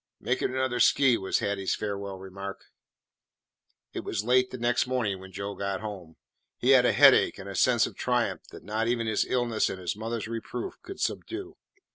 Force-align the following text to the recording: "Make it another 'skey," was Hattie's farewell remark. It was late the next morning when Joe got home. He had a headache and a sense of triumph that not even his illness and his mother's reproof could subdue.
"Make 0.19 0.41
it 0.41 0.49
another 0.49 0.79
'skey," 0.79 1.15
was 1.15 1.37
Hattie's 1.41 1.75
farewell 1.75 2.17
remark. 2.17 2.65
It 3.93 3.99
was 3.99 4.23
late 4.23 4.49
the 4.49 4.57
next 4.57 4.87
morning 4.87 5.19
when 5.19 5.31
Joe 5.31 5.53
got 5.53 5.81
home. 5.81 6.15
He 6.57 6.71
had 6.71 6.87
a 6.87 6.91
headache 6.91 7.37
and 7.37 7.47
a 7.47 7.53
sense 7.53 7.85
of 7.85 7.95
triumph 7.95 8.47
that 8.47 8.63
not 8.63 8.87
even 8.87 9.05
his 9.05 9.25
illness 9.25 9.69
and 9.69 9.79
his 9.79 9.95
mother's 9.95 10.27
reproof 10.27 10.81
could 10.81 10.99
subdue. 10.99 11.55